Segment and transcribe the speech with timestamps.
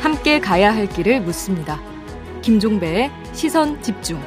[0.00, 1.80] 함께 가야 할 길을 묻습니다.
[2.42, 4.20] 김종배의 시선 집중.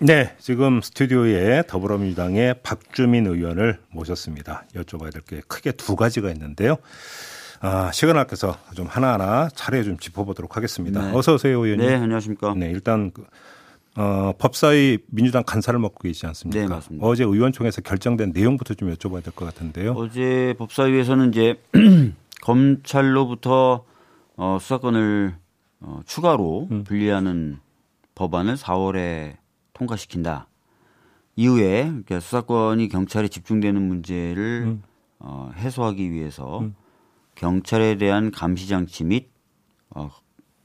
[0.00, 4.64] 네, 지금 스튜디오에 더불어민주당의 박주민 의원을 모셨습니다.
[4.74, 6.76] 여쭤봐야 될 게 크게 두 가지가 있는데요.
[7.60, 11.06] 아, 시간 아껴서 좀 하나하나 차례 좀 짚어보도록 하겠습니다.
[11.06, 11.12] 네.
[11.16, 11.86] 어서 오세요, 의원님.
[11.88, 12.54] 네, 안녕하십니까.
[12.56, 13.24] 네, 일단 그,
[13.96, 16.60] 어, 법사위 민주당 간사를 맡고 계시지 않습니까?
[16.60, 17.06] 네, 맞습니다.
[17.06, 19.92] 어제 의원총회에서 결정된 내용부터 좀 여쭤봐야 될 것 같은데요.
[19.92, 21.60] 어제 법사위에서는 이제
[22.42, 23.84] 검찰로부터
[24.36, 25.36] 어, 수사권을
[25.80, 26.84] 어, 추가로 음.
[26.84, 27.58] 분리하는
[28.14, 29.36] 법안을 4월에
[29.74, 30.48] 통과시킨다.
[31.36, 34.82] 이후에 그러니까 수사권이 경찰에 집중되는 문제를 음.
[35.18, 36.74] 어, 해소하기 위해서 음.
[37.34, 39.28] 경찰에 대한 감시 장치 및
[39.90, 40.10] 어,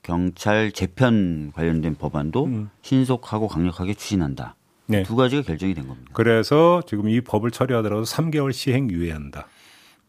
[0.09, 2.69] 경찰 재편 관련된 법안도 음.
[2.81, 4.55] 신속하고 강력하게 추진한다.
[4.87, 5.03] 네.
[5.03, 6.09] 두 가지가 결정이 된 겁니다.
[6.13, 9.47] 그래서 지금 이 법을 처리하더라도 3개월 시행 유예한다.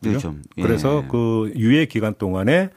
[0.02, 0.36] 그렇죠.
[0.56, 0.62] 예.
[0.62, 2.70] 그래서 그 유예 기간 동안에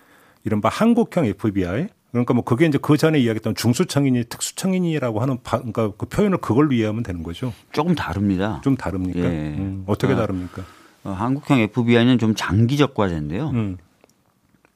[0.43, 5.93] 이른바 한국형 FBI 그러니까 뭐 그게 이제 그 전에 이야기했던 중수청인이 특수청인이라고 하는 바, 그러니까
[5.97, 7.53] 그 표현을 그걸로 이해하면 되는 거죠.
[7.71, 8.59] 조금 다릅니다.
[8.65, 9.19] 좀 다릅니까?
[9.19, 9.55] 예.
[9.57, 10.61] 음, 어떻게 어, 다릅니까?
[11.05, 13.49] 어, 한국형 FBI는 좀 장기적 과제인데요.
[13.51, 13.77] 음.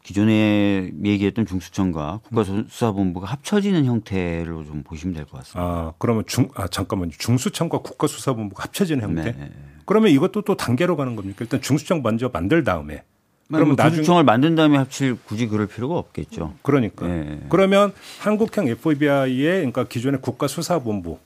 [0.08, 5.62] 기존에 얘기했던 중수청과 국가수사본부가 합쳐지는 형태로 좀 보시면 될 것 같습니다.
[5.62, 7.12] 아, 그러면 중, 아, 잠깐만요.
[7.18, 9.34] 중수청과 국가수사본부가 합쳐지는 형태?
[9.34, 9.52] 네.
[9.84, 11.40] 그러면 이것도 또 단계로 가는 겁니까?
[11.42, 13.04] 일단 중수청 먼저 만들 다음에.
[13.50, 16.54] 그러면 뭐 중수청을 만든 다음에 합칠 굳이 그럴 필요가 없겠죠.
[16.62, 17.06] 그러니까.
[17.06, 17.42] 네.
[17.50, 21.20] 그러면 한국형 FBI의 그러니까 기존의 국가수사본부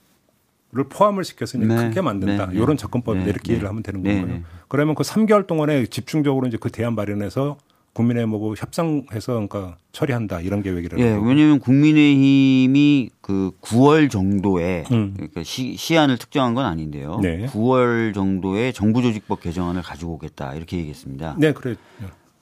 [0.74, 1.68] 를 포함을 시켜서 네.
[1.68, 2.46] 크게 만든다.
[2.48, 2.56] 네.
[2.58, 3.26] 이런 접근법 네.
[3.26, 4.22] 이렇게 이해를 하면 되는 네.
[4.22, 4.42] 건가요?
[4.70, 7.58] 그러면 그 3개월 동안에 집중적으로 이제 그 대안 마련해서
[7.94, 15.14] 국민의힘하고 협상해서 그러니까 처리한다 이런 계획이라는 예, 왜냐하면 국민의힘이 그 9월 정도에 음.
[15.16, 17.20] 그러니까 시, 시한을 특정한 건 아닌데요.
[17.22, 17.46] 네.
[17.48, 21.36] 9월 정도에 정부조직법 개정안을 가지고 오겠다 이렇게 얘기했습니다.
[21.38, 21.76] 네, 그래.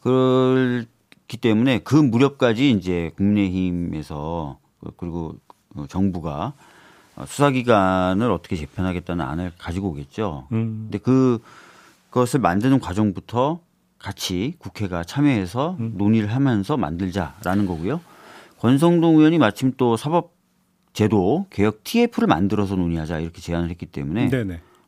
[0.02, 4.60] 그렇기 때문에 그 무렵까지 이제 국민의힘에서
[4.98, 5.36] 그리고
[5.88, 6.54] 정부가
[7.26, 10.48] 수사기관을 어떻게 재편하겠다는 안을 가지고 오겠죠.
[10.52, 10.88] 음.
[10.90, 11.40] 근데 그
[12.10, 13.60] 그것을 만드는 과정부터
[14.00, 15.94] 같이 국회가 참여해서 음.
[15.98, 18.02] 논의를 하면서 만들자라는 거고요.
[18.60, 20.34] 권성동 의원이 마침 또 사법
[20.94, 24.30] 제도 개혁 TF를 만들어서 논의하자 이렇게 제안을 했기 때문에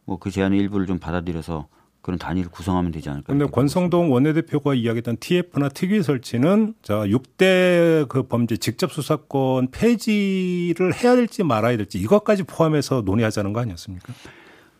[0.05, 1.67] 뭐 그 제안의 일부를 좀 받아들여서
[2.01, 3.27] 그런 단위를 구성하면 되지 않을까.
[3.27, 11.16] 그런데 권성동 원내대표가 이야기했던 TF나 특위 설치는 자 6대 그 범죄 직접 수사권 폐지를 해야
[11.16, 14.13] 될지 말아야 될지 이것까지 포함해서 논의하자는 거 아니었습니까?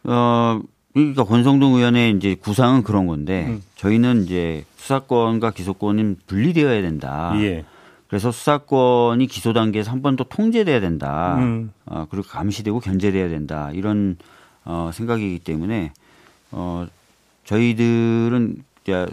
[0.06, 0.62] 어
[0.94, 3.62] 그러니까 권성동 의원의 이제 구상은 그런 건데 음.
[3.76, 7.34] 저희는 이제 수사권과 기소권은 분리되어야 된다.
[7.38, 7.64] 예.
[8.10, 11.38] 그래서 수사권이 기소 단계에서 한 번 더 통제돼야 된다.
[11.40, 11.72] 음.
[11.86, 13.70] 어, 그리고 감시되고 견제돼야 된다.
[13.74, 14.18] 이런
[14.66, 15.94] 어, 생각이기 때문에
[16.52, 16.86] 어,
[17.46, 18.64] 저희들은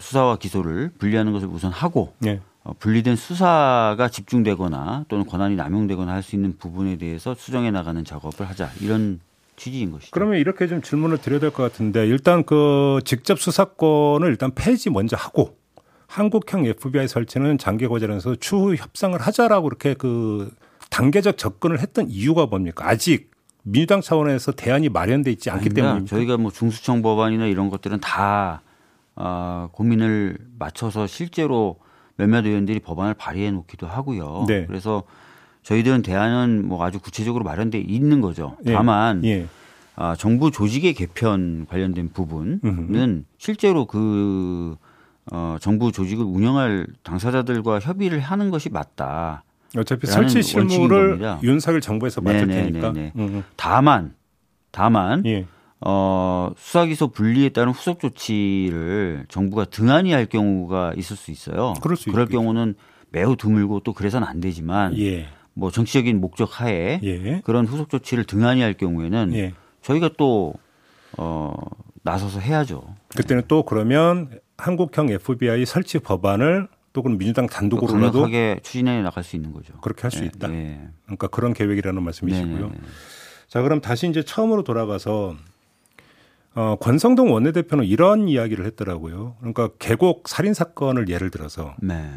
[0.01, 2.41] 수사와 기소를 분리하는 것을 우선 하고 예.
[2.65, 8.49] 어, 분리된 수사가 집중되거나 또는 권한이 남용되거나 할 수 있는 부분에 대해서 수정해 나가는 작업을
[8.49, 9.21] 하자 이런
[9.59, 10.11] 취지인 것이죠.
[10.13, 15.17] 그러면 이렇게 좀 질문을 드려야 될 것 같은데 일단 그 직접 수사권을 일단 폐지 먼저
[15.17, 15.57] 하고
[16.07, 20.51] 한국형 FBI 설치는 장기 과제라서 추후 협상을 하자라고 이렇게 그
[20.91, 22.89] 단계적 접근을 했던 이유가 뭡니까?
[22.89, 23.31] 아직
[23.63, 26.17] 민주당 차원에서 대안이 마련돼 있지 않기 때문입니다.
[26.17, 28.63] 저희가 뭐 중수청 법안이나 이런 것들은 다
[29.17, 31.77] 어, 고민을 맞춰서 실제로
[32.17, 34.45] 몇몇 의원들이 법안을 발의해 놓기도 하고요.
[34.49, 34.65] 네.
[34.67, 35.03] 그래서
[35.69, 38.57] 저희들은 대안은 뭐 아주 구체적으로 마련돼 있는 거죠.
[38.65, 38.73] 예.
[38.73, 39.47] 다만 예.
[39.97, 43.23] 아, 정부 조직의 개편 관련된 부분은 음흠.
[43.37, 44.77] 실제로 그
[45.31, 49.45] 어, 정부 조직을 운영할 당사자들과 협의를 하는 것이 맞다.
[49.77, 52.95] 어차피 설치 실무를 윤석열 정부에서 맡을 테니까.
[53.57, 54.15] 다만
[54.71, 55.45] 다만 예.
[55.83, 61.75] 어, 수사기소 분리에 따른 후속 조치를 정부가 등한히 할 경우가 있을 수 있어요.
[61.83, 62.75] 그럴, 수 그럴 경우는
[63.11, 65.29] 매우 드물고 또 그래서는 안 되지만 예.
[65.59, 67.41] 뭐 정치적인 목적 하에 예.
[67.45, 69.55] 그런 후속 조치를 등한히 할 경우에는 예.
[69.83, 70.55] 저희가 또
[71.17, 71.53] 어,
[72.03, 72.95] 나서서 해야죠.
[73.09, 79.35] 그때는 또 그러면 한국형 FBI 설치 법안을 또 그럼 민주당 단독으로라도 강력하게 추진해 나갈 수
[79.35, 79.75] 있는 거죠.
[79.81, 80.47] 그렇게 할수 네, 있다.
[80.47, 80.89] 네.
[81.07, 82.57] 그러니까 그런 계획이라는 말씀이시고요.
[82.57, 82.89] 네, 네, 네.
[83.49, 85.35] 자, 그럼 다시 이제 처음으로 돌아가서
[86.55, 89.35] 어, 권성동 원내대표는 이런 이야기를 했더라고요.
[89.41, 92.09] 그러니까 계곡 살인 사건을 예를 들어서 네.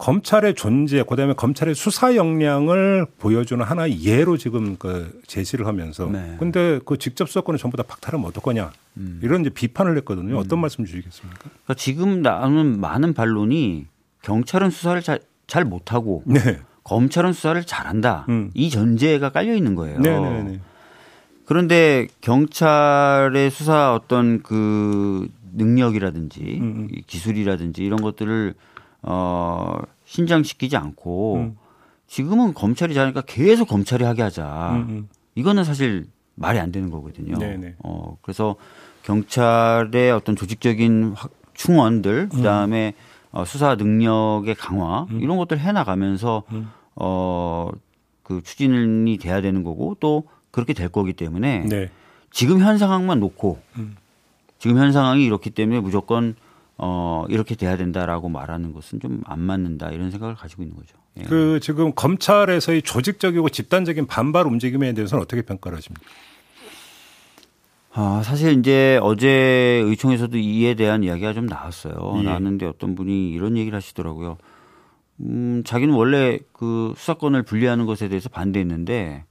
[0.00, 6.36] 검찰의 존재, 그다음에 검찰의 수사 역량을 보여주는 하나의 예로 지금 그 제시를 하면서 네.
[6.38, 9.20] 근데 그 직접 수사권을 전부 다 박탈하면 어떡하냐 음.
[9.22, 10.38] 이런 이제 비판을 했거든요.
[10.38, 10.60] 어떤 음.
[10.62, 11.38] 말씀 주시겠습니까?
[11.38, 13.86] 그러니까 지금 나오는 많은 반론이
[14.22, 16.60] 경찰은 수사를 잘, 잘 못하고 네.
[16.82, 18.50] 검찰은 수사를 잘한다 음.
[18.54, 19.98] 이 전제가 깔려 있는 거예요.
[20.00, 20.42] 네네네.
[20.42, 20.60] 네, 네.
[21.44, 26.62] 그런데 경찰의 수사 어떤 그 능력이라든지 음.
[26.62, 26.88] 음.
[27.06, 28.54] 기술이라든지 이런 것들을
[29.02, 29.79] 어
[30.10, 31.56] 신장시키지 않고 음.
[32.08, 34.70] 지금은 검찰이 잘하니까 계속 검찰이 하게 하자.
[34.72, 34.76] 음.
[34.88, 35.08] 음.
[35.36, 37.38] 이거는 사실 말이 안 되는 거거든요.
[37.38, 37.76] 네네.
[37.84, 38.56] 어 그래서
[39.04, 41.14] 경찰의 어떤 조직적인
[41.54, 43.38] 충원들 그 다음에 음.
[43.38, 45.20] 어, 수사 능력의 강화 음.
[45.20, 46.70] 이런 것들 해 나가면서 음.
[46.96, 51.88] 어그 추진이 돼야 되는 거고 또 그렇게 될 거기 때문에 네.
[52.32, 53.96] 지금 현 상황만 놓고 음.
[54.58, 56.34] 지금 현 상황이 이렇기 때문에 무조건
[56.82, 60.96] 어 이렇게 돼야 된다라고 말하는 것은 좀 안 맞는다 이런 생각을 가지고 있는 거죠.
[61.18, 61.22] 예.
[61.24, 66.06] 그 지금 검찰에서의 조직적이고 집단적인 반발 움직임에 대해서는 어떻게 평가를 하십니까?
[67.92, 69.28] 아, 사실 이제 어제
[69.84, 72.14] 의총에서도 이에 대한 이야기가 좀 나왔어요.
[72.18, 72.22] 예.
[72.22, 74.38] 나왔는데 어떤 분이 이런 얘기를 하시더라고요.
[75.20, 79.24] 음, 자기는 원래 그 수사권을 분리하는 것에 대해서 반대했는데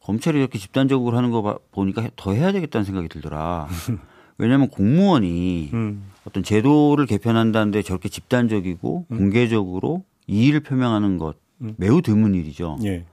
[0.00, 3.68] 검찰이 이렇게 집단적으로 하는 거 보니까 더 해야 되겠다는 생각이 들더라.
[4.38, 6.04] 왜냐하면 공무원이 음.
[6.24, 9.16] 어떤 제도를 개편한다는데 저렇게 집단적이고 음.
[9.18, 11.74] 공개적으로 이의를 표명하는 것 음.
[11.76, 12.78] 매우 드문 일이죠.
[12.84, 13.04] 예.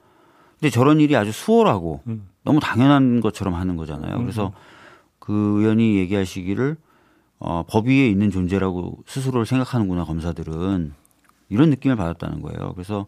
[0.60, 2.27] 근데 저런 일이 아주 수월하고 음.
[2.44, 4.18] 너무 당연한 것처럼 하는 거잖아요.
[4.19, 4.51] 그래서 음.
[5.19, 6.77] 그 의원이 얘기하시기를
[7.39, 10.94] 어, 법 위에 있는 존재라고 스스로를 생각하는구나 검사들은
[11.50, 12.74] 이런 느낌을 받았다는 거예요.
[12.74, 13.07] 그래서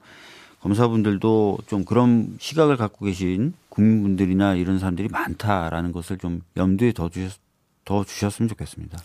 [0.62, 7.40] 검사분들도 좀 그런 시각을 갖고 계신 국민분들이나 이런 사람들이 많다라는 것을 좀 염두에 더 주셨
[7.88, 8.98] 더 주셨으면 좋겠습니다.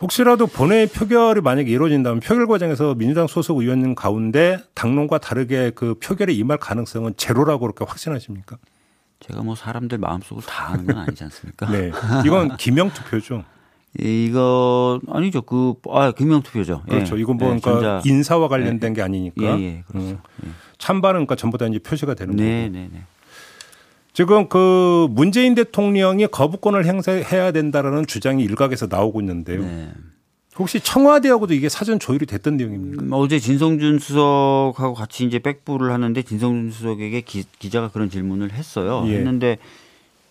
[0.00, 6.32] 혹시라도 본회의 표결이 만약에 이루어진다면 표결 과정에서 민주당 소속 의원님 가운데 당론과 다르게 그 표결에
[6.32, 8.56] 임할 가능성은 제로라고 그렇게 확신하십니까?
[9.20, 11.70] 제가 뭐 사람들 마음속을 다 아는 건 아니지 않습니까?
[11.70, 11.92] 네.
[12.26, 13.44] 이건 기명 투표죠.
[14.00, 15.42] 이거 아니죠.
[15.42, 16.82] 그 아, 기명 투표죠.
[16.88, 16.90] 예.
[16.90, 17.16] 그렇죠.
[17.16, 19.42] 이건 뭐 예, 그러니까 인사와 관련된 예, 게 아니니까.
[19.44, 20.08] 예, 예 그렇죠.
[20.08, 20.18] 음.
[20.44, 20.48] 예.
[20.78, 22.76] 찬반은 그러니까 전부 다 이제 표시가 되는 네, 거고.
[22.76, 23.02] 네, 네.
[24.14, 29.60] 지금 그 문재인 대통령이 거부권을 행사해야 된다라는 주장이 일각에서 나오고 있는데요.
[29.62, 29.90] 네.
[30.56, 33.02] 혹시 청와대하고도 이게 사전 조율이 됐던 내용입니까?
[33.02, 39.02] 음, 어제 진성준 수석하고 같이 이제 백부를 하는데 진성준 수석에게 기, 자가 그런 질문을 했어요.
[39.08, 39.16] 예.
[39.16, 39.58] 했는데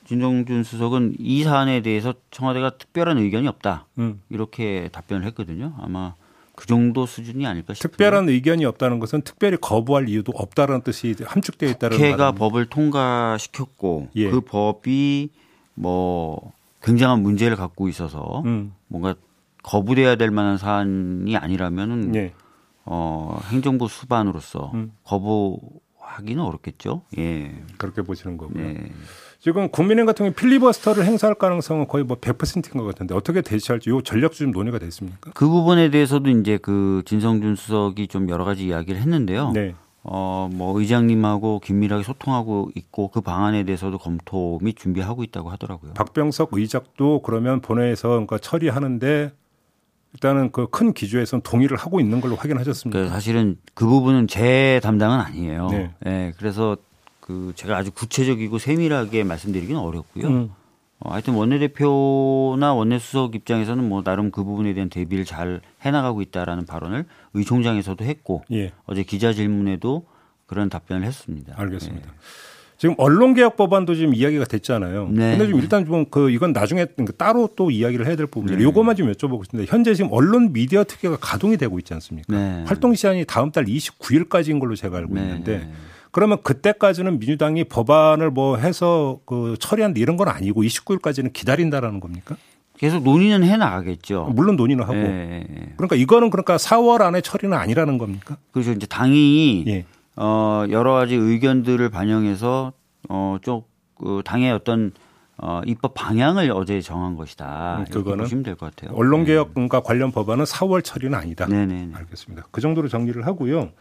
[0.08, 3.86] 진성준 수석은 이 사안에 대해서 청와대가 특별한 의견이 없다.
[3.98, 4.22] 음.
[4.30, 5.74] 이렇게 답변을 했거든요.
[5.82, 6.14] 아마
[6.56, 7.90] 그 정도 수준이 아닐까 싶어요.
[7.90, 14.30] 특별한 의견이 없다는 것은 특별히 거부할 이유도 없다는 뜻이 함축되어 있다는 국회가 법을 통과시켰고 예.
[14.30, 15.30] 그 법이
[15.74, 16.54] 뭐
[16.84, 18.74] 굉장한 문제를 갖고 있어서 음.
[18.88, 19.16] 뭔가
[19.64, 22.34] 거부돼야 될 만한 사안이 아니라면은 예.
[22.86, 24.92] 어, 행정부 수반으로서 음.
[25.06, 27.04] 거부하기는 어렵겠죠.
[27.18, 27.64] 예.
[27.78, 28.64] 그렇게 보시는 거고요.
[28.64, 28.92] 네.
[29.44, 34.02] 지금 국민의힘 같은 경우 필리버스터를 행사할 가능성은 거의 뭐 100%인 것 같은데 어떻게 대처할지 요
[34.02, 35.32] 전략도 좀 논의가 됐습니까?
[35.34, 39.52] 그 부분에 대해서도 이제 그 진성준 수석이 좀 여러 가지 이야기를 했는데요.
[39.52, 39.76] 네.
[40.02, 45.92] 어, 뭐 의장님하고 긴밀하게 소통하고 있고 그 방안에 대해서도 검토 및 준비하고 있다고 하더라고요.
[45.96, 49.34] 박병석 의장도 그러면 본회에서 그러니까 처리하는데
[50.14, 52.98] 일단은 그 큰 기조에선 동의를 하고 있는 걸로 확인하셨습니다.
[52.98, 55.68] 그 사실은 그 부분은 제 담당은 아니에요.
[55.70, 55.92] 네.
[56.00, 56.34] 네.
[56.38, 56.78] 그래서
[57.24, 60.28] 그 제가 아주 구체적이고 세밀하게 말씀드리기는 어렵고요.
[60.28, 60.52] 음.
[61.00, 67.06] 어, 하여튼 원내대표나 원내수석 입장에서는 뭐 나름 그 부분에 대한 대비를 잘 해나가고 있다라는 발언을
[67.34, 68.74] 의총장에서도 했고 예.
[68.86, 70.06] 어제 기자 질문에도
[70.48, 71.54] 그런 답변을 했습니다.
[71.56, 72.08] 알겠습니다.
[72.08, 72.14] 네.
[72.78, 75.08] 지금 언론개혁 법안도 지금 이야기가 됐잖아요.
[75.08, 75.38] 네.
[75.38, 76.86] 근데 좀 일단 좀 그 이건 나중에
[77.18, 78.58] 따로 또 이야기를 해야 될 부분이에요.
[78.58, 78.64] 네.
[78.66, 82.36] 요것만 좀 여쭤보고 싶은데 현재 지금 언론 미디어 특혜가 가동이 되고 있지 않습니까?
[82.36, 82.64] 네.
[82.68, 85.22] 활동 시한이 다음 달 29일까지인 걸로 제가 알고 네.
[85.22, 85.72] 있는데
[86.14, 92.38] 그러면 그때까지는 민주당이 법안을 뭐 해서 그 처리한다 이런 건 아니고 29일까지는 기다린다라는 겁니까?
[92.78, 94.32] 계속 논의는 해 나가겠죠.
[94.36, 94.94] 물론 논의는 하고.
[94.94, 95.46] 네.
[95.76, 98.38] 그러니까 이거는 그러니까 4월 안에 처리는 아니라는 겁니까?
[98.52, 98.72] 그렇죠.
[98.74, 99.86] 이제 당이 예.
[100.16, 102.74] 어 여러 가지 의견들을 반영해서
[103.10, 104.92] 어쪽 그 당의 어떤
[105.38, 107.78] 어, 입법 방향을 어제 정한 것이다.
[107.80, 108.96] 음, 그거는 보시면 될 것 같아요.
[108.96, 109.82] 언론개혁과 네.
[109.84, 111.48] 관련 법안은 4월 처리는 아니다.
[111.48, 111.90] 네네.
[111.96, 112.48] 알겠습니다.
[112.52, 113.72] 그 정도로 정리를 하고요.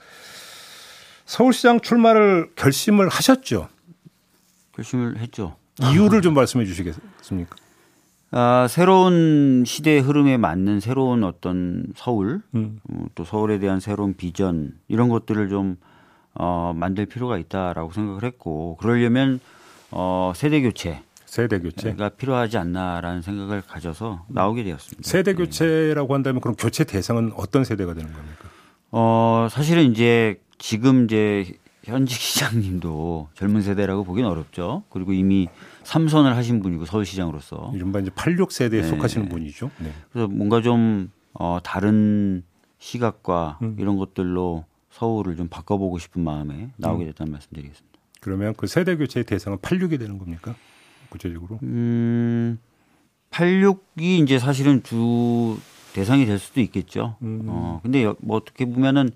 [1.33, 3.69] 서울시장 출마를 결심을 하셨죠?
[4.73, 5.57] 결심을 했죠.
[5.81, 7.57] 이유를 좀 말씀해 주시겠습니까?
[8.33, 12.81] 아, 새로운 시대의 흐름에 맞는 새로운 어떤 서울, 음.
[12.91, 15.79] 어, 또 서울에 대한 새로운 비전 이런 것들을 좀
[16.35, 19.41] 어, 만들 필요가 있다라고 생각을 했고 그러려면
[19.91, 25.09] 어, 세대 교체 세대 교체가 필요하지 않나라는 생각을 가져서 나오게 되었습니다.
[25.09, 28.51] 세대 교체라고 한다면 그럼 교체 대상은 어떤 세대가 되는 겁니까?
[28.91, 34.85] 어, 사실은 이제 지금 이제 현직 시장님도 젊은 세대라고 보기는 어렵죠.
[34.91, 35.49] 그리고 이미
[35.83, 38.83] 삼선을 하신 분이고 서울시장으로서 이른바 이제 86세대에 네.
[38.85, 39.73] 속하시는 분이죠.
[39.81, 39.93] 네.
[40.13, 42.45] 그래서 뭔가 좀 어, 다른
[42.79, 43.77] 시각과 음.
[43.81, 47.09] 이런 것들로 서울을 좀 바꿔보고 싶은 마음에 나오게 음.
[47.09, 47.33] 됐다는 음.
[47.33, 47.99] 말씀드리겠습니다.
[48.21, 50.55] 그러면 그 세대 교체의 대상은 86이 되는 겁니까?
[51.09, 51.59] 구체적으로?
[51.65, 52.61] 음,
[53.33, 55.59] 86이 이제 사실은 주
[55.93, 57.17] 대상이 될 수도 있겠죠.
[57.23, 57.47] 음.
[57.49, 59.11] 어, 근데 뭐 어떻게 보면은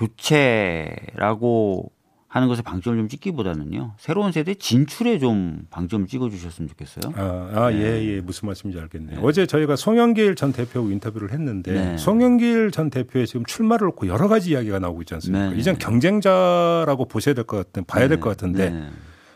[0.00, 1.90] 교체라고
[2.28, 3.94] 하는 것에 방점을 좀 찍기보다는요.
[3.98, 7.12] 새로운 세대 진출에 좀 방점을 찍어주셨으면 좋겠어요.
[7.16, 7.78] 아, 아 네.
[7.80, 8.20] 예, 예.
[8.20, 9.16] 무슨 말씀인지 알겠네요.
[9.18, 9.26] 네.
[9.26, 11.98] 어제 저희가 송영길 전 대표하고 인터뷰를 했는데 네.
[11.98, 15.50] 송영길 전 대표의 지금 출마를 놓고 여러 가지 이야기가 나오고 있지 않습니까?
[15.50, 15.56] 네.
[15.58, 18.28] 이젠 경쟁자라고 보셔야 될 것 같은, 봐야 될것 네.
[18.30, 18.88] 같은데 네.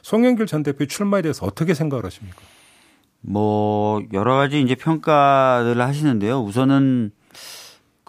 [0.02, 2.38] 송영길 전 대표의 출마에 대해서 어떻게 생각을 하십니까?
[3.22, 6.42] 뭐 여러 가지 이제 평가를 하시는데요.
[6.42, 7.10] 우선은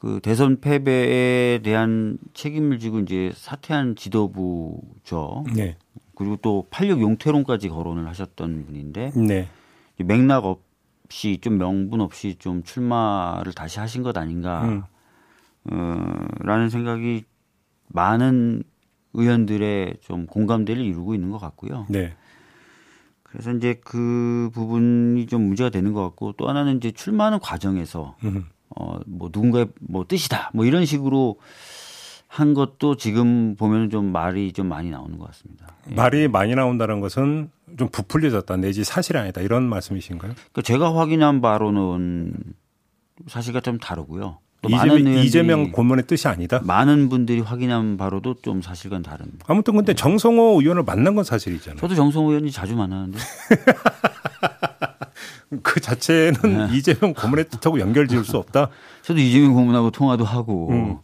[0.05, 5.45] 그 대선 패배에 대한 책임을 지고 이제 사퇴한 지도부죠.
[5.55, 5.77] 네.
[6.13, 9.49] 그리고 또 팔력 용태론까지 거론을 하셨던 분인데 네.
[9.97, 14.83] 맥락 없이 좀 명분 없이 좀 출마를 다시 하신 것 아닌가 음.
[15.71, 17.23] 어, 라는 생각이
[17.87, 18.61] 많은
[19.13, 21.87] 의원들의 좀 공감대를 이루고 있는 것 같고요.
[21.89, 22.13] 네.
[23.23, 28.45] 그래서 이제 그 부분이 좀 문제가 되는 것 같고 또 하나는 이제 출마하는 과정에서 음.
[28.69, 30.51] 어, 뭐 누군가의 뭐 뜻이다.
[30.53, 31.37] 뭐 이런 식으로
[32.27, 35.67] 한 것도 지금 보면 좀 말이 좀 많이 나오는 것 같습니다.
[35.89, 35.95] 예.
[35.95, 40.33] 말이 많이 나온다는 것은 좀 부풀려졌다 내지 사실이 아니다 이런 말씀이신가요?
[40.33, 42.33] 그러니까 제가 확인한 바로는
[43.27, 44.39] 사실과 좀 다르고요.
[44.61, 46.59] 또 이재명, 이재명 고문의 뜻이 아니다.
[46.63, 49.27] 많은 분들이 확인한 바로도 좀 사실과는 다른.
[49.47, 49.95] 아무튼 근데 네.
[49.95, 51.79] 정성호 의원을 만난 건 사실이잖아요.
[51.79, 53.17] 저도 정성호 의원이 자주 만나는데.
[55.63, 56.67] 그 자체는 네.
[56.77, 58.69] 이재명 고문의 뜻하고 연결 지을 수 없다.
[59.01, 60.97] 저도 이재명 고문하고 통화도 하고 음.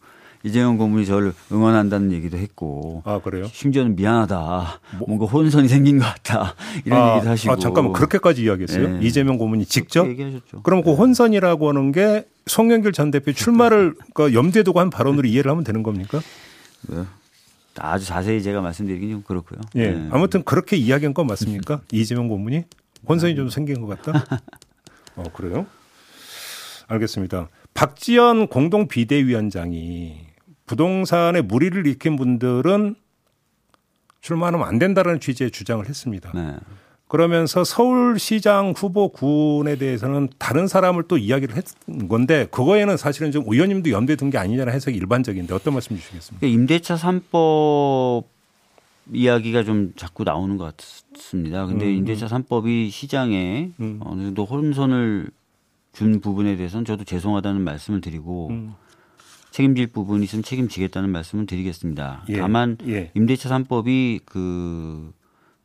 [0.43, 3.03] 이재명 고문이 저를 응원한다는 얘기도 했고.
[3.05, 3.47] 아 그래요?
[3.51, 4.79] 심지어는 미안하다.
[4.97, 5.07] 뭐.
[5.07, 6.55] 뭔가 혼선이 생긴 것 같다.
[6.85, 7.53] 이런 아, 얘기도 하시고.
[7.53, 8.99] 아 잠깐만 그렇게까지 이야기했어요?
[8.99, 9.05] 네.
[9.05, 10.07] 이재명 고문이 직접?
[10.07, 10.63] 얘기하셨죠.
[10.63, 15.51] 그럼 그 혼선이라고 하는 게 송영길 전 대표 출마를 그 염두에 두고 한 발언으로 이해를
[15.51, 16.19] 하면 되는 겁니까?
[16.87, 17.03] 네.
[17.77, 19.59] 아주 자세히 제가 말씀드리긴 좀 그렇고요.
[19.75, 19.91] 예.
[19.91, 20.07] 네.
[20.11, 21.81] 아무튼 그렇게 이야기한 건 맞습니까?
[21.93, 22.63] 이재명 고문이?
[23.07, 24.25] 혼선이 좀 생긴 것 같다.
[25.15, 25.65] 어 그래요?
[26.87, 27.49] 알겠습니다.
[27.73, 30.17] 박지원 공동 비대위원장이
[30.65, 32.95] 부동산에 무리를 일으킨 분들은
[34.21, 36.31] 출마하면 안 된다는 취지의 주장을 했습니다.
[36.33, 36.55] 네.
[37.07, 44.15] 그러면서 서울시장 후보군에 대해서는 다른 사람을 또 이야기를 했던 건데 그거에는 사실은 좀 의원님도 염두에
[44.15, 46.47] 둔 게 아니냐는 해석이 일반적인데 어떤 말씀 주시겠습니까?
[46.47, 48.23] 임대차 3법
[49.11, 51.65] 이야기가 좀 자꾸 나오는 것 같습니다.
[51.65, 53.99] 근데 음, 임대차 3법이 시장에 음.
[54.03, 55.29] 어느 정도 혼선을
[55.93, 58.73] 준 부분에 대해서는 저도 죄송하다는 말씀을 드리고 음.
[59.51, 62.23] 책임질 부분이 있으면 책임지겠다는 말씀을 드리겠습니다.
[62.29, 62.37] 예.
[62.37, 63.11] 다만 예.
[63.13, 65.11] 임대차 3법이 그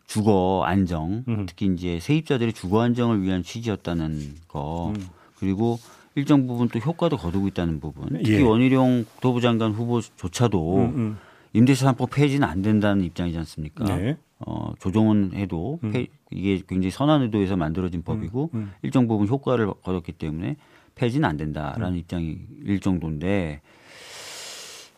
[0.06, 1.46] 주거 안정, 음.
[1.46, 5.06] 특히 이제 세입자들의 주거 안정을 위한 취지였다는 거 음.
[5.38, 5.78] 그리고
[6.16, 8.08] 일정 부분 또 효과도 거두고 있다는 부분.
[8.08, 8.42] 특히 예.
[8.42, 11.18] 원희룡 국토부 장관 후보조차도 음, 음.
[11.56, 13.84] 임대차 3법 폐지는 안 된다는 입장이지 않습니까?
[13.84, 14.18] 네.
[14.40, 15.90] 어, 조정은 해도 음.
[15.90, 18.72] 폐, 이게 굉장히 선한 의도에서 만들어진 법이고 음, 음.
[18.82, 20.56] 일정 부분 효과를 거뒀기 때문에
[20.94, 21.96] 폐지는 안 된다라는 음.
[21.96, 23.62] 입장일 정도인데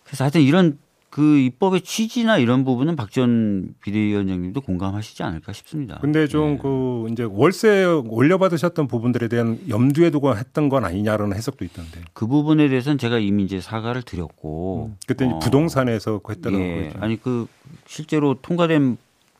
[0.02, 0.78] 그래서 하여튼 이런
[1.18, 5.98] 그 입법의 취지나 이런 부분은 박전 비대위원장님도 공감하시지 않을까 싶습니다.
[6.00, 7.12] 근데 좀그 네.
[7.12, 12.02] 이제 월세 올려받으셨던 부분들에 대한 염두에 두고 했던 건 아니냐라는 해석도 있던데.
[12.12, 14.90] 그 부분에 대해서는 제가 이미 이제 사과를 드렸고.
[14.92, 14.96] 음.
[15.08, 15.40] 그때 어.
[15.40, 16.84] 부동산에서 했다는 예.
[16.84, 16.98] 거죠.
[17.00, 17.48] 아니 그
[17.88, 18.96] 실제로 통과된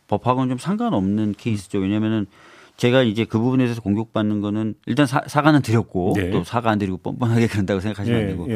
[0.08, 1.78] 법하고는 좀 상관없는 케이스죠.
[1.78, 2.26] 왜냐면은
[2.76, 6.30] 제가 이제 그 부분에 대해서 공격받는 거는 일단 사, 사과는 드렸고 네.
[6.30, 8.48] 또 사과 안 드리고 뻔뻔하게 그런다고 생각하시면 안 예, 되고.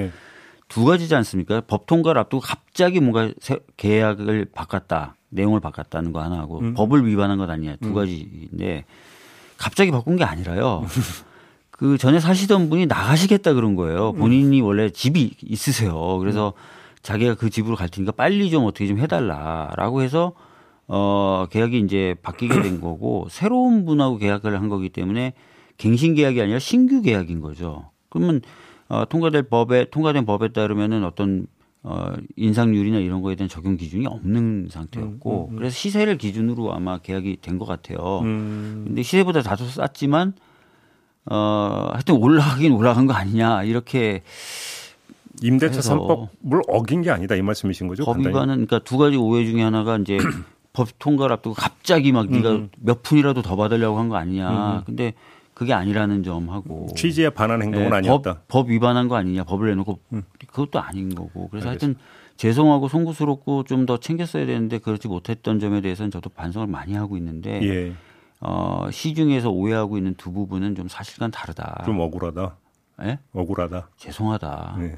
[0.72, 0.74] 예.
[0.74, 1.60] 두 가지지 않습니까?
[1.66, 3.30] 법 통과를 앞두고 갑자기 뭔가
[3.76, 5.16] 계약을 바꿨다.
[5.28, 6.74] 내용을 바꿨다는 거 하나 하고 음.
[6.74, 7.76] 법을 위반한 것 아니냐.
[7.80, 7.94] 두 음.
[7.94, 8.84] 가지인데
[9.56, 10.84] 갑자기 바꾼 게 아니라요.
[11.70, 14.10] 그 전에 사시던 분이 나가시겠다 그런 거예요.
[14.10, 14.18] 음.
[14.18, 16.18] 본인이 원래 집이 있으세요.
[16.18, 16.60] 그래서 음.
[17.02, 20.32] 자기가 그 집으로 갈 테니까 빨리 좀 어떻게 좀 해달라라고 해서
[20.86, 25.32] 어 계약이 이제 바뀌게 된 거고 새로운 분하고 계약을 한 거기 때문에
[25.78, 27.90] 갱신 계약이 아니라 신규 계약인 거죠.
[28.08, 28.42] 그러면
[28.92, 31.46] 어, 통과될 법에 통과된 법에 따르면은 어떤
[31.82, 35.56] 어, 인상률이나 이런 거에 대한 적용 기준이 없는 상태였고 음, 음, 음.
[35.56, 38.20] 그래서 시세를 기준으로 아마 계약이 된 것 같아요.
[38.22, 38.84] 음.
[38.86, 40.34] 근데 시세보다 다소 쌌지만
[41.24, 44.22] 어, 하여튼 올라가긴 올라간 거 아니냐 이렇게
[45.42, 48.04] 임대차 3법을 어긴 게 아니다 이 말씀이신 거죠?
[48.04, 50.18] 법 위반은 그러니까 두 가지 오해 중에 하나가 이제
[50.74, 52.68] 법 통과를 앞두고 갑자기 막 네가 음.
[52.80, 54.82] 몇 푼이라도 더 받으려고 한 거 아니냐.
[54.86, 55.14] 근데
[55.54, 58.34] 그게 아니라는 점하고 취지에 반한 행동은 네, 아니었다.
[58.34, 60.22] 법, 법, 위반한 거 아니냐 법을 내놓고 음.
[60.46, 61.98] 그것도 아닌 거고 그래서 알겠습니다.
[62.00, 67.16] 하여튼 죄송하고 송구스럽고 좀 더 챙겼어야 되는데 그렇지 못했던 점에 대해서는 저도 반성을 많이 하고
[67.16, 67.92] 있는데 예.
[68.40, 71.82] 어, 시중에서 오해하고 있는 두 부분은 좀 사실과는 다르다.
[71.84, 72.56] 좀 억울하다.
[73.04, 73.18] 예?
[73.32, 73.88] 억울하다.
[73.96, 74.76] 죄송하다.
[74.80, 74.94] 네,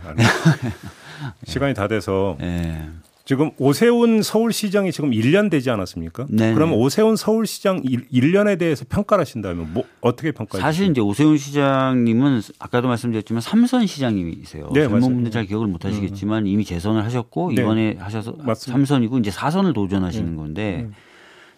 [1.45, 2.89] 시간이 다 돼서 네.
[3.25, 6.27] 지금 오세훈 서울시장이 지금 1년 되지 않았습니까?
[6.29, 6.53] 네.
[6.53, 12.43] 그럼 오세훈 서울시장 1, 년에 대해서 평가를 하신다면 뭐 어떻게 평가해 사실 이제 오세훈 시장님은
[12.59, 14.69] 아까도 말씀드렸지만 삼선 시장님이세요.
[14.75, 16.47] 네, 젊은 분들 잘 기억을 못 하시겠지만 음.
[16.49, 17.63] 이미 재선을 하셨고 네.
[17.63, 20.37] 이번에 하셔서 삼선이고 이제 사선을 도전하시는 음.
[20.37, 20.95] 건데 음.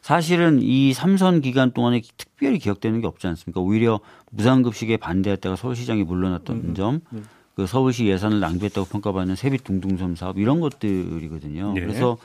[0.02, 3.60] 사실은 이 삼선 기간 동안에 특별히 기억되는 게 없지 않습니까?
[3.60, 3.98] 오히려
[4.30, 6.74] 무상급식에 반대했다가 서울시장이 물러났던 음.
[6.74, 7.24] 점 음.
[7.56, 11.72] 그 서울시 예산을 낭비했다고 평가받는 세빛 둥둥섬 사업 이런 것들이거든요.
[11.72, 11.80] 네.
[11.80, 12.18] 그래서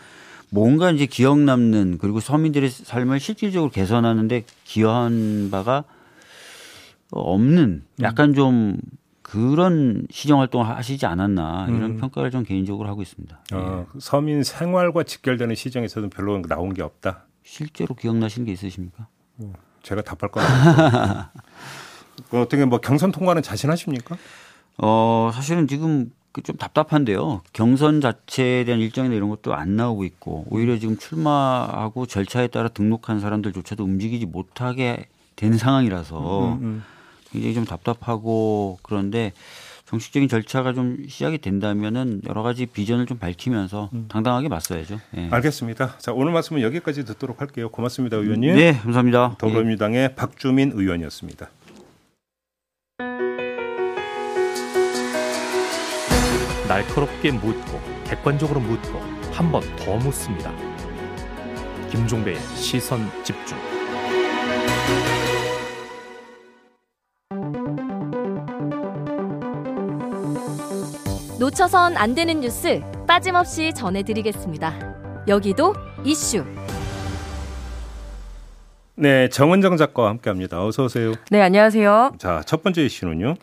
[0.49, 5.85] 뭔가 이제 기억 남는 그리고 서민들의 삶을 실질적으로 개선하는데 기여한 바가
[7.11, 7.85] 없는 음.
[8.01, 8.77] 약간 좀
[9.21, 11.97] 그런 시정 활동을 하시지 않았나 이런 음.
[11.97, 13.39] 평가를 좀 개인적으로 하고 있습니다.
[13.53, 17.23] 어, 서민 생활과 직결되는 시정에서는 별로 나온 게 없다.
[17.43, 19.07] 실제로 기억나시는 게 있으십니까?
[19.39, 20.43] 음, 제가 답할 건
[22.33, 24.17] 어떻게 뭐 경선 통과는 자신하십니까?
[24.83, 27.41] 어, 사실은 지금 그좀 답답한데요.
[27.53, 33.19] 경선 자체에 대한 일정이나 이런 것도 안 나오고 있고 오히려 지금 출마하고 절차에 따라 등록한
[33.19, 36.59] 사람들조차도 움직이지 못하게 된 상황이라서 음, 음.
[36.61, 36.83] 음.
[37.31, 39.33] 굉장히 좀 답답하고 그런데
[39.85, 44.05] 정식적인 절차가 좀 시작이 된다면은 여러 가지 비전을 좀 밝히면서 음.
[44.07, 44.99] 당당하게 맞서야죠.
[45.11, 45.27] 네.
[45.29, 45.97] 알겠습니다.
[45.97, 47.69] 자 오늘 말씀은 여기까지 듣도록 할게요.
[47.69, 48.55] 고맙습니다, 의원님.
[48.55, 49.35] 네, 감사합니다.
[49.37, 50.15] 더불어민주당의 예.
[50.15, 51.49] 박주민 의원이었습니다.
[56.71, 58.99] 날카롭게 묻고 객관적으로 묻고
[59.33, 60.53] 한 번 더 묻습니다.
[61.89, 63.57] 김종배의 시선 집중.
[71.39, 75.23] 놓쳐선 안 되는 뉴스 빠짐없이 전해드리겠습니다.
[75.27, 75.73] 여기도
[76.03, 76.45] 이슈.
[78.95, 80.63] 네, 정은정 작가와 함께합니다.
[80.63, 81.13] 어서 오세요.
[81.31, 82.13] 네, 안녕하세요.
[82.19, 83.35] 자, 첫 번째 이슈는요.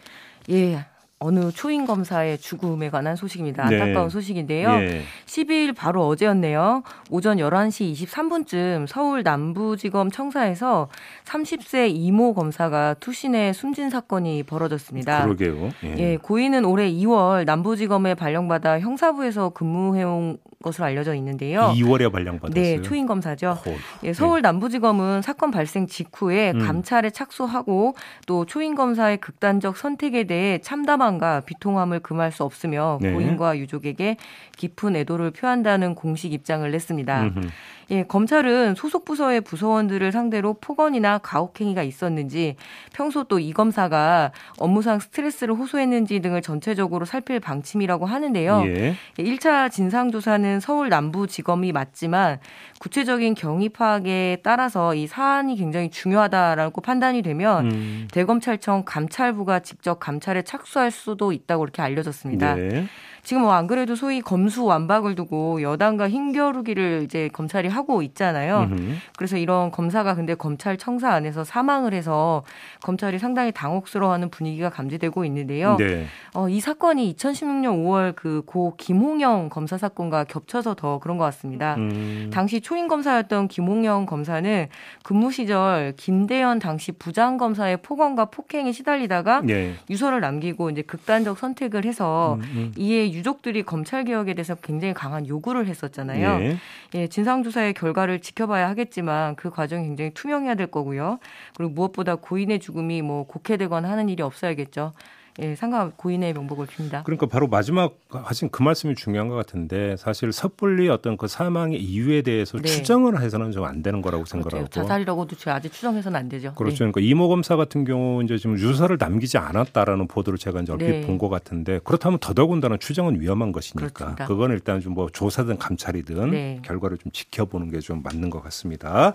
[0.51, 0.85] 예,
[1.21, 3.69] 어느 초임 검사의 죽음에 관한 소식입니다.
[3.69, 3.81] 네.
[3.81, 4.71] 안타까운 소식인데요.
[4.71, 5.03] 예.
[5.27, 6.85] 12일 바로 어제였네요.
[7.11, 10.89] 오전 11시 23분쯤 서울 남부지검 청사에서
[11.25, 15.25] 30세 이모 검사가 투신해 숨진 사건이 벌어졌습니다.
[15.25, 15.71] 그러게요.
[15.85, 15.95] 예.
[15.99, 21.73] 예 고인은 올해 2월 남부지검에 발령받아 형사부에서 근무해온 것으로 알려져 있는데요.
[21.75, 22.53] 2월에 발령받았어요.
[22.53, 23.59] 네, 초임 검사죠.
[24.03, 24.49] 예, 서울 네.
[24.49, 26.59] 남부지검은 사건 발생 직후에 음.
[26.59, 27.95] 감찰에 착수하고
[28.27, 33.13] 또 초임 검사의 극단적 선택에 대해 참담 함과 비통함을 금할 수 없으며 네.
[33.13, 34.17] 고인과 유족에게
[34.57, 37.23] 깊은 애도를 표한다는 공식 입장을 냈습니다.
[37.23, 37.49] 음흠.
[37.91, 42.57] 예, 검찰은 소속 부서의 부서원들을 상대로 폭언이나 가혹행위가 있었는지
[42.93, 48.65] 평소 또 이 검사가 업무상 스트레스를 호소했는지 등을 전체적으로 살필 방침이라고 하는데요.
[48.67, 48.95] 예.
[49.19, 52.39] 1차 진상조사는 서울 남부지검이 맞지만
[52.81, 58.09] 구체적인 경위 파악에 따라서 이 사안이 굉장히 중요하다라고 판단이 되면 음.
[58.13, 62.55] 대검찰청 감찰부가 직접 감찰에 착수할 수도 있다고 이렇게 알려졌습니다.
[62.55, 62.87] 네.
[63.29, 68.69] 지금 뭐 안 그래도 소위 검수 완박을 두고 여당과 힘겨루기를 이제 검찰이 하고 있잖아요.
[68.71, 68.95] 음흠.
[69.19, 72.43] 그래서 이런 검사가 근데 검찰 청사 안에서 사망을 해서
[72.83, 75.77] 검찰이 상당히 당혹스러워하는 분위기가 감지되고 있는데요.
[75.77, 76.07] 네.
[76.33, 81.75] 어, 이 사건이 2016년 5월 그 고 김홍영 검사 사건과 겹쳐서 더 그런 것 같습니다.
[81.75, 82.31] 음.
[82.33, 84.69] 당시 초임 검사였던 김홍영 검사는
[85.03, 89.75] 근무 시절 김대현 당시 부장 검사의 폭언과 폭행에 시달리다가 네.
[89.91, 92.73] 유서를 남기고 이제 극단적 선택을 해서 음, 음.
[92.79, 96.39] 이에 유족들이 검찰 개혁에 대해서 굉장히 강한 요구를 했었잖아요.
[96.39, 96.57] 네.
[96.95, 101.19] 예, 진상 조사의 결과를 지켜봐야 하겠지만 그 과정이 굉장히 투명해야 될 거고요.
[101.57, 104.93] 그리고 무엇보다 고인의 죽음이 뭐 곡해되거나 하는 일이 없어야겠죠.
[105.41, 107.05] 예, 상가 고인의 명복을 빕니다.
[107.05, 112.23] 그러니까 바로 마지막 하신 그 말씀이 중요한 것 같은데 사실 섣불리 어떤 그 사망의 이유에
[112.23, 112.69] 대해서 네.
[112.69, 114.31] 추정을 해서는 좀 안 되는 거라고 그렇죠.
[114.49, 116.55] 생각하고 자살이라고도 아직 추정해서는 안 되죠.
[116.55, 116.85] 그렇죠.
[116.85, 116.91] 네.
[116.91, 121.01] 그러니까 이모 검사 같은 경우 이제 지금 유서를 남기지 않았다라는 보도를 제가 이제 얼핏 네.
[121.03, 124.27] 본것 같은데 그렇다면 더더군다나 추정은 위험한 것이니까 그렇습니다.
[124.27, 126.61] 그건 일단 좀 뭐 조사든 감찰이든 네.
[126.65, 129.15] 결과를 좀 지켜보는 게 좀 맞는 것 같습니다.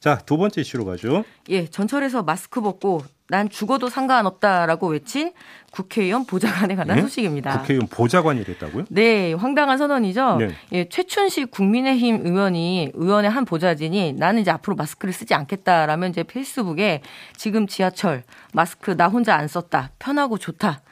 [0.00, 1.24] 자, 두 번째 이슈로 가죠.
[1.48, 5.32] 예, 전철에서 마스크 벗고 난 죽어도 상관없다라고 외친
[5.70, 7.02] 국회의원 보좌관에 관한 네?
[7.02, 7.58] 소식입니다.
[7.60, 8.84] 국회의원 보좌관이 됐다고요?
[8.90, 10.36] 네, 황당한 선언이죠.
[10.36, 10.48] 네.
[10.72, 17.00] 예, 최춘식 국민의힘 의원이 의원의 한 보좌진이 나는 이제 앞으로 마스크를 쓰지 않겠다라면 이제 페이스북에
[17.36, 20.82] 지금 지하철 마스크 나 혼자 안 썼다 편하고 좋다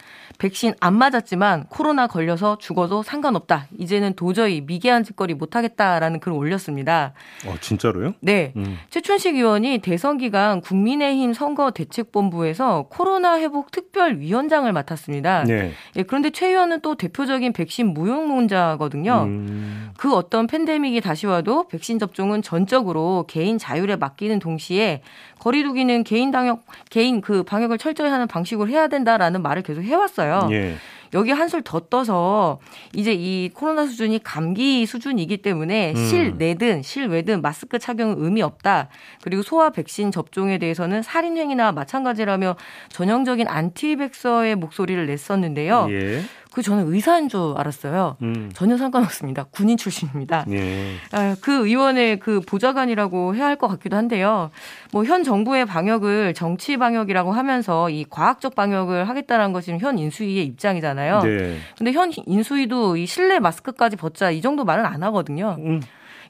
[0.43, 3.69] 백신 안 맞았지만 코로나 걸려서 죽어도 상관없다.
[3.79, 7.13] 이제는 도저히 미개한 짓거리 못하겠다라는 글을 올렸습니다.
[7.47, 8.15] 어, 진짜로요?
[8.19, 8.53] 네.
[8.57, 8.77] 음.
[8.91, 15.45] 최춘식 의원이 대선 기간 국민의힘 선거대책본부에서 코로나 회복 특별위원장을 맡았습니다.
[15.45, 15.71] 네.
[15.95, 19.23] 예, 그런데 최 의원은 또 대표적인 백신 무용론자거든요.
[19.23, 19.93] 음.
[19.97, 25.03] 그 어떤 팬데믹이 다시 와도 백신 접종은 전적으로 개인 자율에 맡기는 동시에
[25.39, 30.32] 거리두기는 개인 방역 개인 그 방역을 철저히 하는 방식으로 해야 된다라는 말을 계속 해왔어요.
[30.51, 30.77] 예.
[31.15, 32.59] 여기 한술 더 떠서
[32.95, 35.97] 이제 이 코로나 수준이 감기 수준이기 때문에 음.
[35.97, 38.89] 실내든 실외든 마스크 착용은 의미 없다.
[39.23, 42.57] 그리고 소아 백신 접종에 대해서는 살인행위나 마찬가지라며
[42.89, 45.87] 전형적인 안티백서의 목소리를 냈었는데요.
[45.91, 46.23] 예.
[46.53, 48.17] 그 저는 의사인 줄 알았어요.
[48.23, 48.51] 음.
[48.55, 49.45] 전혀 상관없습니다.
[49.51, 50.45] 군인 출신입니다.
[50.51, 50.95] 예.
[51.13, 54.51] 아, 그 의원의 그 보좌관이라고 해야 할 것 같기도 한데요.
[54.93, 61.23] 뭐 현 정부의 방역을 정치 방역이라고 하면서 이 과학적 방역을 하겠다는 것이 현 인수위의 입장이잖아요.
[61.23, 61.57] 네.
[61.79, 65.57] 근데 현 인수위도 이 실내 마스크까지 벗자 이 정도 말은 안 하거든요.
[65.61, 65.81] 음.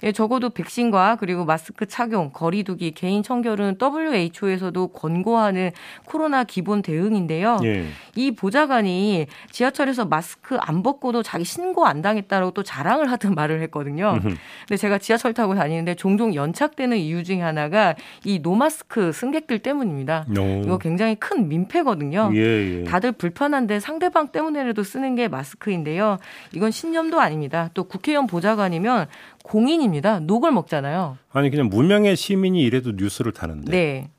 [0.04, 5.70] 예, 적어도 백신과 그리고 마스크 착용, 거리두기, 개인 청결은 WHO에서도 권고하는
[6.04, 7.58] 코로나 기본 대응인데요.
[7.64, 7.86] 예.
[8.16, 14.18] 이 보좌관이 지하철에서 마스크 안 벗고도 자기 신고 안 당했다고 또 자랑을 하던 말을 했거든요.
[14.22, 20.26] 근데 제가 지하철 타고 다니는데 종종 연착되는 이유 중에 하나가 이 노마스크 승객들 때문입니다.
[20.38, 20.62] 오.
[20.64, 22.30] 이거 굉장히 큰 민폐거든요.
[22.34, 22.84] 예, 예.
[22.84, 26.18] 다들 불편한데 상대방 때문에라도 쓰는 게 마스크인데요.
[26.52, 27.70] 이건 신념도 아닙니다.
[27.74, 29.06] 또 국회의원 보좌관이면
[29.42, 30.20] 공인입니다.
[30.20, 31.18] 녹을 먹잖아요.
[31.32, 33.70] 아니 그냥 무명의 시민이 이래도 뉴스를 타는데.
[33.70, 34.10] 네.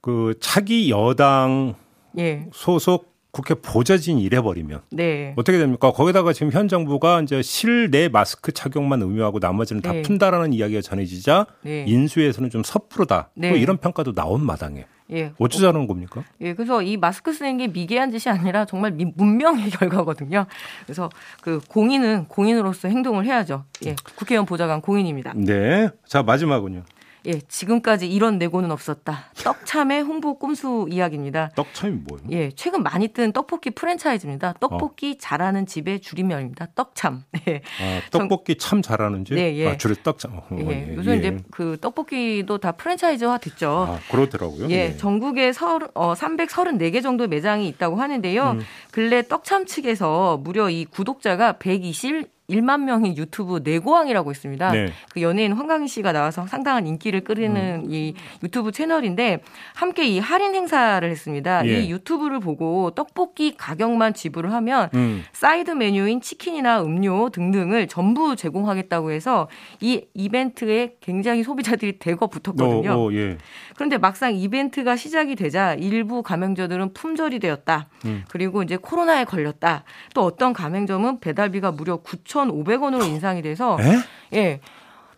[0.00, 1.74] 그 차기 여당
[2.18, 2.46] 예.
[2.52, 5.34] 소속 국회 보좌진 이래버리면 네.
[5.36, 5.90] 어떻게 됩니까?
[5.90, 10.02] 거기다가 지금 현 정부가 이제 실내 마스크 착용만 의무하고 나머지는 다 네.
[10.02, 11.84] 푼다라는 이야기가 전해지자 네.
[11.88, 13.30] 인수에서는 좀 섣부르다.
[13.34, 13.50] 또 네.
[13.58, 14.86] 이런 평가도 나온 마당에.
[15.10, 15.32] 예.
[15.38, 16.24] 어쩌자는 겁니까?
[16.40, 20.46] 예, 그래서 이 마스크 쓰는 게 미개한 짓이 아니라 정말 문명의 결과거든요.
[20.86, 21.10] 그래서
[21.42, 23.64] 그 공인은 공인으로서 행동을 해야죠.
[23.84, 25.34] 예, 국회의원 보좌관 공인입니다.
[25.36, 25.90] 네.
[26.06, 26.84] 자, 마지막은요.
[27.26, 29.30] 예, 지금까지 이런 내고는 없었다.
[29.42, 31.50] 떡참의 홍보 꼼수 이야기입니다.
[31.56, 32.28] 떡참이 뭐예요?
[32.30, 34.54] 예, 최근 많이 뜬 떡볶이 프랜차이즈입니다.
[34.60, 35.18] 떡볶이 어.
[35.18, 36.68] 잘하는 집의 줄임말입니다.
[36.74, 37.24] 떡참.
[37.48, 37.62] 예.
[37.80, 39.34] 아, 떡볶이 참 잘하는 집?
[39.34, 39.68] 네, 예.
[39.68, 40.36] 아, 줄에 떡참.
[40.36, 40.68] 어, 예.
[40.68, 40.94] 예.
[40.96, 41.16] 요즘 예.
[41.16, 43.86] 이제 그 떡볶이도 다 프랜차이즈화 됐죠.
[43.88, 44.68] 아, 그렇더라고요.
[44.70, 44.96] 예, 예.
[44.96, 48.50] 전국에 서, 어, 334개 정도 매장이 있다고 하는데요.
[48.50, 48.60] 음.
[48.90, 54.72] 근래 떡참 측에서 무려 이 구독자가 120 1만 명의 유튜브 네고왕이라고 있습니다.
[54.72, 54.92] 네.
[55.12, 57.90] 그 연예인 황광희 씨가 나와서 상당한 인기를 끌이는 음.
[57.90, 59.40] 이 유튜브 채널인데
[59.74, 61.66] 함께 이 할인 행사를 했습니다.
[61.66, 61.80] 예.
[61.80, 65.24] 이 유튜브를 보고 떡볶이 가격만 지불을 하면 음.
[65.32, 69.48] 사이드 메뉴인 치킨이나 음료 등등을 전부 제공하겠다고 해서
[69.80, 72.92] 이 이벤트에 굉장히 소비자들이 대거 붙었거든요.
[72.92, 73.38] 오, 오, 예.
[73.74, 77.88] 그런데 막상 이벤트가 시작이 되자 일부 가맹점들은 품절이 되었다.
[78.04, 78.24] 음.
[78.28, 79.84] 그리고 이제 코로나에 걸렸다.
[80.12, 84.36] 또 어떤 가맹점은 배달비가 무려 9천 9,500원으로 인상이 돼서 에?
[84.36, 84.60] 예.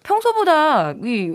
[0.02, 1.35] 평소보다 이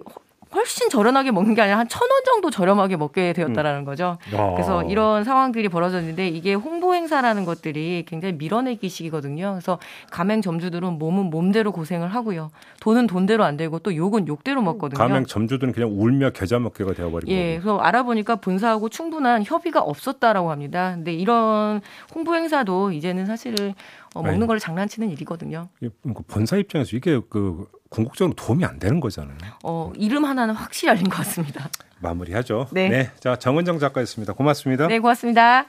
[0.53, 4.17] 훨씬 저렴하게 먹는 게 아니라 한 천 원 정도 저렴하게 먹게 되었다라는 거죠.
[4.33, 4.51] 야.
[4.51, 9.51] 그래서 이런 상황들이 벌어졌는데 이게 홍보 행사라는 것들이 굉장히 밀어내기식이거든요.
[9.53, 9.79] 그래서
[10.11, 12.51] 가맹 점주들은 몸은 몸대로 고생을 하고요.
[12.81, 14.97] 돈은 돈대로 안 되고 또 욕은 욕대로 먹거든요.
[14.97, 17.31] 가맹 점주들은 그냥 울며 겨자 먹기가 되어버리고.
[17.31, 20.91] 예, 그래서 알아보니까 본사하고 충분한 협의가 없었다라고 합니다.
[20.95, 21.79] 근데 이런
[22.13, 23.73] 홍보 행사도 이제는 사실은
[24.13, 25.69] 어, 먹는 걸 장난치는 일이거든요.
[25.79, 29.37] 그 본사 입장에서 이게 그 궁극적으로 도움이 안 되는 거잖아요.
[29.63, 31.69] 어, 이름 하나는 확실히 알린 것 같습니다.
[31.99, 32.67] 마무리하죠.
[32.71, 32.89] 네.
[32.89, 33.11] 네.
[33.19, 34.33] 자, 정은정 작가였습니다.
[34.33, 34.87] 고맙습니다.
[34.87, 35.67] 네, 고맙습니다.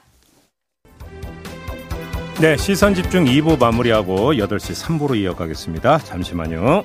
[2.41, 5.99] 네, 시선 집중 2부 마무리하고 8시 3부로 이어가겠습니다.
[5.99, 6.83] 잠시만요.